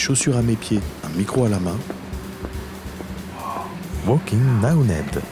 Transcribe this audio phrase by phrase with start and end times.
[0.00, 1.76] chaussures à mes pieds, un micro à la main.
[4.06, 4.40] Walking
[4.86, 5.22] Ned.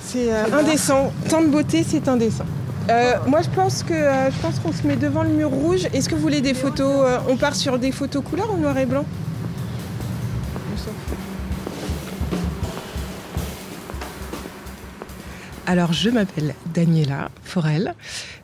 [0.00, 1.12] C'est euh, indécent.
[1.28, 2.44] Tant de beauté, c'est indécent.
[2.90, 5.86] Euh, moi, je pense que euh, je pense qu'on se met devant le mur rouge.
[5.92, 8.86] Est-ce que vous voulez des photos On part sur des photos couleur ou noir et
[8.86, 9.04] blanc?
[15.66, 17.94] Alors, je m'appelle Daniela Forel.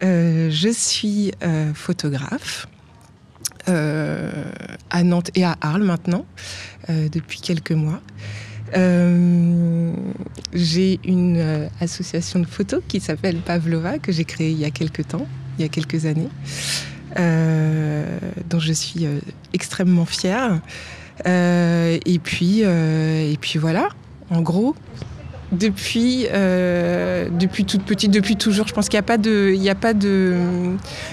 [0.00, 1.32] je suis
[1.74, 2.68] photographe
[3.68, 6.24] à Nantes et à Arles maintenant,
[6.88, 8.00] depuis quelques mois.
[8.76, 9.92] Euh,
[10.52, 14.70] j'ai une euh, association de photos qui s'appelle Pavlova, que j'ai créée il y a
[14.70, 15.26] quelques temps,
[15.58, 16.28] il y a quelques années,
[17.18, 18.18] euh,
[18.48, 19.06] dont je suis
[19.52, 20.60] extrêmement fière.
[21.24, 23.88] et, puis, et puis voilà,
[24.30, 24.74] en gros,
[25.52, 28.66] depuis, depuis toute petite, depuis toujours.
[28.66, 30.34] Je pense qu'il n'y a pas de, il y a pas de,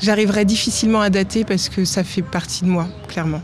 [0.00, 3.42] j'arriverai difficilement à dater parce que ça fait partie de moi, clairement.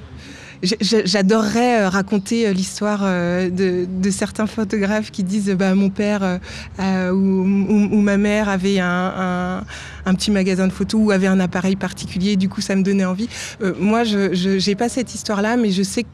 [0.81, 6.41] J'adorerais euh, raconter euh, l'histoire euh, de, certains photographes qui disent bah, mon père
[6.78, 9.64] ou, ma mère avait un,
[10.06, 13.28] petit magasin de photos ou avait un appareil particulier, du coup ça me donnait envie.
[13.80, 16.05] moi, je n'ai pas cette histoire-là, mais je sais,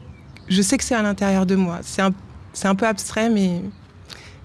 [0.49, 1.79] je sais que c'est à l'intérieur de moi.
[1.83, 2.11] C'est un,
[2.63, 3.61] un peu abstrait, mais,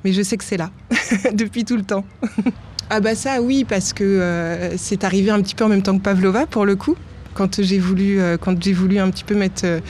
[0.07, 0.71] mais je sais que c'est là,
[1.35, 2.05] depuis tout le temps.
[2.91, 6.03] ah bah ça oui, parce que c'est arrivé un petit peu en même temps que
[6.05, 6.97] Pavlova, pour le coup
[7.37, 9.81] quand j'ai voulu, euh, quand j'ai voulu un petit peu mettre euh,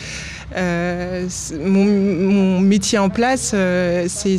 [0.56, 1.28] euh,
[1.64, 3.50] mon, métier en place,
[4.08, 4.36] c'est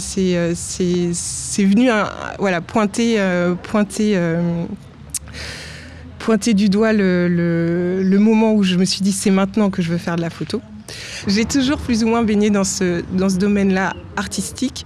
[1.63, 1.89] venu
[2.37, 3.17] voilà, pointer,
[3.63, 4.19] pointer,
[6.19, 9.97] pointer du doigt le, moment où je me suis dit c'est maintenant que je veux
[9.97, 10.61] faire de la photo.
[11.27, 14.85] J'ai toujours plus ou moins baigné dans ce, dans ce domaine-là artistique.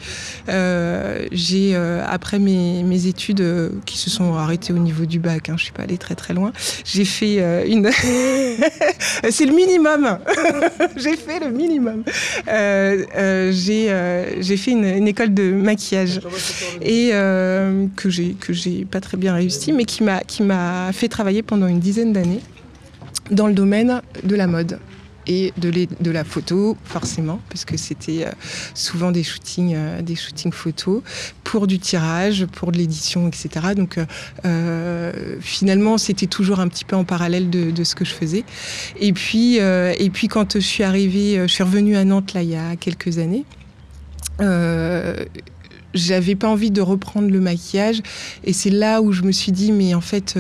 [0.50, 5.20] Euh, j'ai, euh, après mes, mes études euh, qui se sont arrêtées au niveau du
[5.20, 6.52] bac, hein, je ne suis pas allée très très loin,
[6.84, 7.90] j'ai fait une...
[9.30, 10.18] C'est le minimum.
[10.98, 12.04] J'ai fait le minimum.
[12.48, 16.22] J'ai, j'ai fait une, une, école de maquillage.
[16.82, 21.08] Et que, j'ai, que j'ai pas très bien réussi, mais qui m'a, qui m'a fait
[21.08, 22.42] travailler pendant une dizaine d'années
[23.30, 24.80] dans le domaine de la mode
[25.28, 28.32] et de, la photo, forcément, parce que c'était euh,
[28.74, 31.02] souvent des shootings, euh, des shootings photos
[31.44, 33.74] pour du tirage, pour de l'édition, etc.
[33.76, 34.00] Donc
[34.46, 38.44] euh, finalement, c'était toujours un petit peu en parallèle de, ce que je faisais.
[39.00, 42.50] Et puis, et puis quand je suis arrivée, je suis revenue à Nantes là il
[42.50, 43.44] y a quelques années.
[45.94, 48.02] j'avais pas envie de reprendre le maquillage
[48.44, 50.38] et c'est là où je me suis dit mais en fait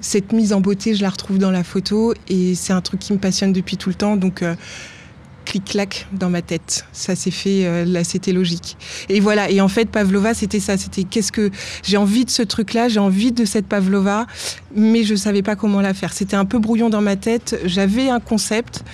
[0.00, 3.12] cette mise en beauté, je la retrouve dans la photo et c'est un truc qui
[3.12, 4.16] me passionne depuis tout le temps.
[4.16, 4.54] Donc, euh,
[5.48, 6.84] clic-clac dans ma tête.
[6.92, 8.76] Ça s'est fait, euh, là, c'était logique.
[9.08, 9.50] Et voilà.
[9.50, 10.76] Et en fait, Pavlova, c'était ça.
[10.76, 11.50] C'était qu'est-ce que
[11.82, 14.26] j'ai envie de ce truc-là, j'ai envie de cette Pavlova,
[14.74, 16.12] mais je savais pas comment la faire.
[16.12, 17.58] C'était un peu brouillon dans ma tête.
[17.64, 18.84] J'avais un concept,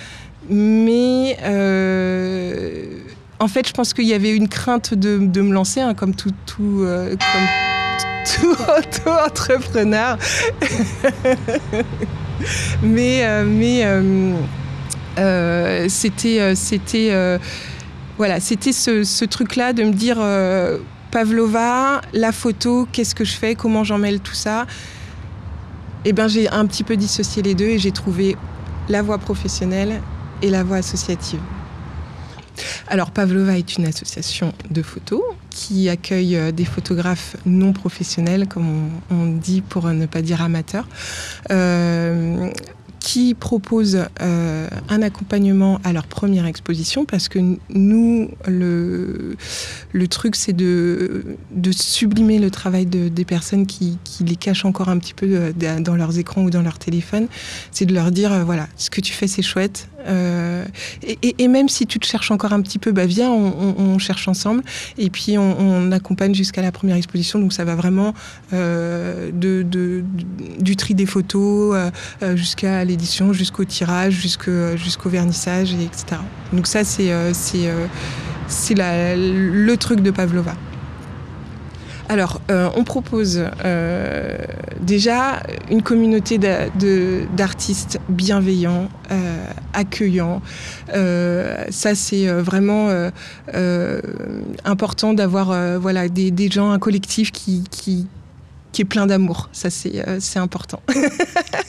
[0.49, 2.85] mais euh,
[3.39, 6.31] en fait, je pense qu'il y avait une crainte de, me lancer, hein, comme tout,
[8.25, 10.17] tout auto-entrepreneur.
[12.81, 14.33] mais euh, mais euh,
[15.17, 17.39] euh, c'était c'était
[18.17, 20.17] voilà, c'était ce, truc-là de me dire
[21.11, 24.65] Pavlova, la photo, qu'est-ce que je fais, comment j'en mêle tout ça.
[26.05, 28.37] Eh ben j'ai un petit peu dissocié les deux et j'ai trouvé
[28.89, 30.01] la voie professionnelle
[30.41, 31.39] et la voie associative.
[32.87, 35.21] Alors Pavlova est une association de photos
[35.55, 40.87] qui accueille euh, des photographes non professionnels, comme on, dit pour ne pas dire amateurs.
[41.49, 42.49] Euh,
[43.05, 47.37] qui proposent euh, un accompagnement à leur première exposition parce que
[47.69, 51.35] nous, le, truc, c'est de,
[51.69, 55.51] sublimer le travail de, des personnes qui, les cachent encore un petit peu euh,
[55.81, 57.27] dans leurs écrans ou dans leur téléphone.
[57.69, 59.87] C'est de leur dire, euh, voilà, ce que tu fais, c'est chouette.
[60.07, 64.63] et, même si tu te cherches encore un petit peu, bah viens, on, cherche ensemble.
[64.97, 67.37] Et puis on, accompagne jusqu'à la première exposition.
[67.37, 68.15] Donc ça va vraiment
[68.51, 69.65] du
[70.75, 71.91] tri des photos
[72.33, 72.83] jusqu'à
[73.33, 76.21] jusqu'au tirage, jusqu'au vernissage, etc.
[76.53, 77.33] Donc ça, c'est euh,
[78.79, 80.55] euh, le truc de Pavlova.
[82.07, 83.43] Alors, euh, on propose
[84.79, 88.89] déjà une communauté d'artistes bienveillants,
[89.73, 90.41] accueillants.
[90.93, 93.09] ça, c'est vraiment
[94.63, 98.07] important d'avoir voilà, des, gens, un collectif qui, qui,
[98.71, 99.49] qui est plein d'amour.
[99.51, 100.81] Ça, c'est important.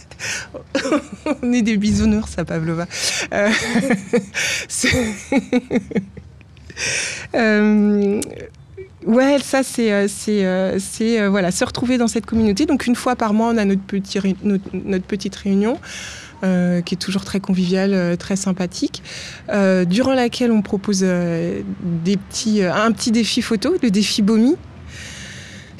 [1.42, 2.86] On est des bisounours, ça, Pavlova.
[3.32, 3.50] Euh,
[7.34, 8.20] euh,
[9.06, 12.66] ouais, ça, c'est, euh, c'est, voilà, se retrouver dans cette communauté.
[12.66, 13.80] Donc, une fois par mois, on a notre,
[14.72, 15.78] notre, petite réunion.
[16.42, 19.02] qui est toujours très conviviale, très sympathique,
[19.48, 24.56] durant laquelle on propose des petits, un petit défi photo, le défi BOMI,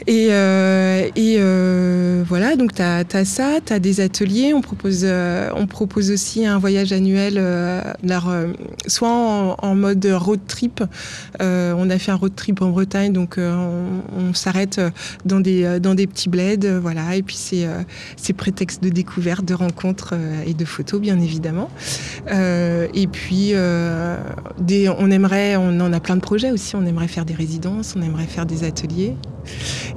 [0.06, 4.52] et, euh, et euh, voilà, donc tu as, ça, tu des ateliers.
[4.54, 7.82] On propose, euh, on propose aussi un voyage annuel, euh,
[8.86, 10.82] soit en, mode road trip.
[11.40, 14.80] on a fait un road trip en Bretagne, donc on, s'arrête
[15.24, 16.78] dans des, dans des petits bleds.
[16.80, 20.14] voilà, et puis c'est prétexte de découverte, de rencontres
[20.46, 21.70] et de photos, bien évidemment.
[22.30, 26.76] et puis, on aimerait, on en a plein de projets aussi.
[26.76, 29.14] On aimerait faire des résidences, on aimerait faire des ateliers.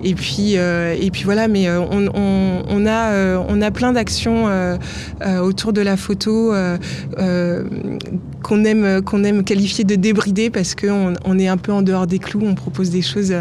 [0.03, 4.47] Et puis, euh, et puis voilà, mais euh, on, a, euh, on a plein d'actions
[5.41, 6.53] autour de la photo
[8.41, 12.07] qu'on aime, qu'on aime qualifier de débridées parce qu'on on est un peu en dehors
[12.07, 12.41] des clous.
[12.43, 13.33] On propose des choses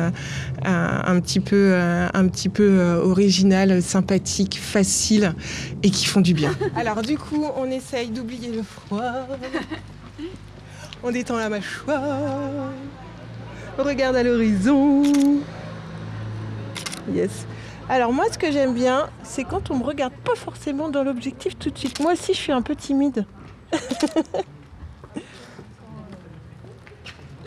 [0.64, 5.34] un, petit peu, un petit peu originales, sympathiques, faciles
[5.82, 6.52] et qui font du bien.
[6.76, 9.28] Alors du coup, on essaye d'oublier le froid.
[11.02, 12.18] On détend la mâchoire.
[13.78, 15.02] On regarde à l'horizon.
[17.12, 17.46] Yes.
[17.88, 21.58] Alors moi, ce que j'aime bien, c'est quand on me regarde pas forcément dans l'objectif
[21.58, 22.00] tout de suite.
[22.00, 23.26] Moi aussi, je suis un peu timide.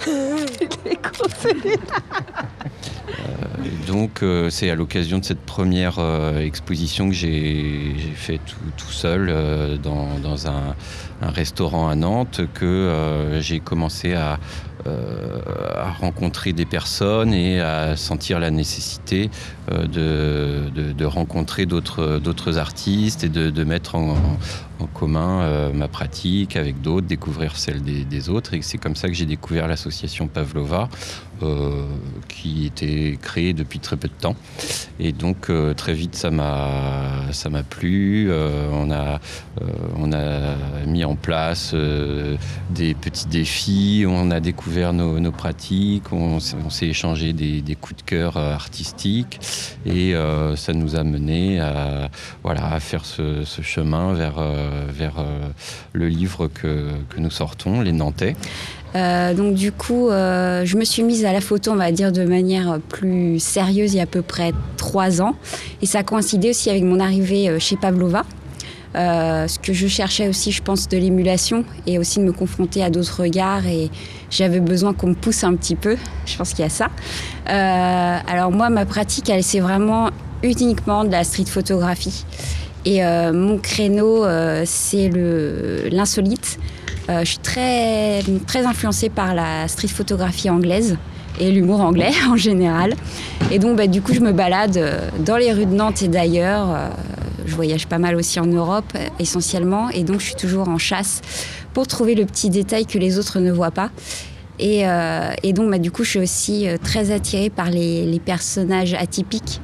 [0.08, 0.46] Euh,
[3.88, 8.40] donc euh, c'est à l'occasion de cette première euh, exposition que j'ai fait
[8.78, 10.76] tout, seul dans, un,
[11.22, 14.40] restaurant à Nantes que j'ai commencé à,
[14.86, 19.30] à, rencontrer des personnes et à sentir la nécessité
[19.70, 24.16] de, de, rencontrer d'autres artistes et de, mettre en,
[24.82, 28.54] en commun euh, ma pratique avec d'autres, découvrir celle des, autres.
[28.54, 30.90] Et c'est comme ça que j'ai découvert l'association Pavlova,
[31.42, 31.86] euh,
[32.28, 34.36] qui était créée depuis très peu de temps.
[35.00, 38.32] Et donc euh, très vite, ça m'a ça m'a plu.
[38.72, 39.20] on a
[39.98, 40.56] on a
[40.86, 41.74] mis en place
[42.70, 44.06] des petits défis.
[44.08, 46.12] On a découvert nos, pratiques.
[46.12, 49.40] On, s'est échangé des, coups de cœur artistiques
[49.86, 50.14] et
[50.56, 52.10] ça nous a mené à
[52.44, 55.48] voilà à faire ce, chemin vers euh, vers euh,
[55.94, 58.36] le livre que, que, nous sortons, Les Nantais.
[58.96, 62.24] Euh, donc du coup, je me suis mise à la photo, on va dire, de
[62.24, 65.36] manière plus sérieuse il y a à peu près trois ans.
[65.82, 68.24] Et ça a coïncidé aussi avec mon arrivée chez Pavlova.
[68.96, 72.90] ce que je cherchais aussi, je pense, de l'émulation et aussi de me confronter à
[72.90, 73.66] d'autres regards.
[73.66, 73.90] Et
[74.30, 75.96] j'avais besoin qu'on me pousse un petit peu.
[76.26, 76.90] Je pense qu'il y a ça.
[77.46, 80.10] alors moi, ma pratique, elle, c'est vraiment
[80.44, 82.26] uniquement de la street photographie.
[82.86, 85.10] Et euh, mon créneau, euh, c'est
[85.92, 86.60] l'insolite.
[87.10, 90.98] Euh, je suis très, très influencée par la street photographie anglaise
[91.40, 92.96] et l'humour anglais en général.
[93.52, 94.80] Et donc, bah, du coup, je me balade
[95.20, 96.92] dans les rues de Nantes et d'ailleurs.
[97.46, 99.90] je voyage pas mal aussi en Europe, essentiellement.
[99.90, 101.22] Et donc, je suis toujours en chasse
[101.74, 103.92] pour trouver le petit détail que les autres ne voient pas.
[104.60, 104.84] Et,
[105.54, 109.62] donc, bah, du coup, je suis aussi très attirée par les personnages atypiques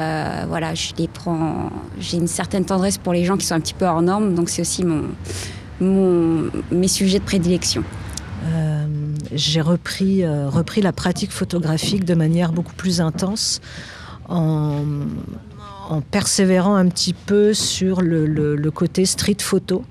[0.00, 1.70] euh, voilà, je les prends.
[1.98, 4.50] J'ai une certaine tendresse pour les gens qui sont un petit peu hors normes, donc
[4.50, 5.04] c'est aussi mon,
[5.80, 7.82] mon, mes sujets de prédilection.
[8.44, 8.86] Euh,
[9.32, 13.60] j'ai repris, euh, repris la pratique photographique de manière beaucoup plus intense
[14.28, 14.82] en,
[16.10, 19.84] persévérant un petit peu sur le, le, côté street photo.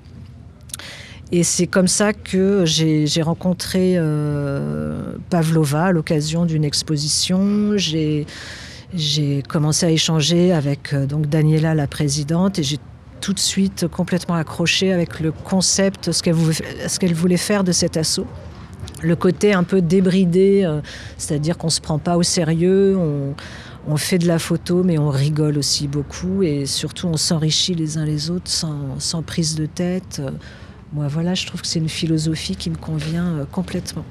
[1.32, 3.98] Et c'est comme ça que j'ai rencontré
[5.30, 7.76] Pavlova à l'occasion d'une exposition.
[7.76, 8.26] J'ai
[8.94, 12.78] j'ai commencé à échanger avec euh, donc Daniela, la présidente, et j'ai
[13.20, 18.26] tout de suite complètement accroché avec le concept, ce qu'elle voulait, faire de cet assaut.
[19.02, 20.80] Le côté un peu débridé, euh,
[21.18, 22.96] c'est-à-dire qu'on ne se prend pas au sérieux,
[23.88, 27.98] on, fait de la photo, mais on rigole aussi beaucoup, et surtout on s'enrichit les
[27.98, 30.20] uns les autres sans, sans prise de tête.
[30.92, 34.04] Moi, voilà, je trouve que c'est une philosophie qui me convient euh, complètement.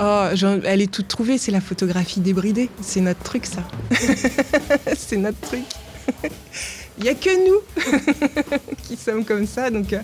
[0.00, 0.26] Oh,
[0.64, 2.68] elle est toute trouvée, c'est la photographie débridée.
[2.80, 3.62] C'est notre truc, ça.
[4.96, 5.64] c'est notre truc.
[6.98, 7.60] Il n'y a que nous
[8.82, 9.70] qui sommes comme ça.
[9.70, 10.00] Donc, euh,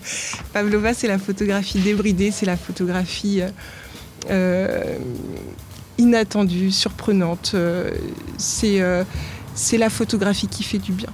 [0.53, 3.51] Pavlova, c'est la photographie débridée, c'est la photographie euh,
[4.31, 4.99] euh,
[5.99, 7.55] inattendue, surprenante.
[8.39, 8.79] c'est
[9.79, 11.11] la photographie qui fait du bien.